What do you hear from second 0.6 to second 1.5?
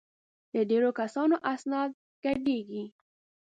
ډېرو کسانو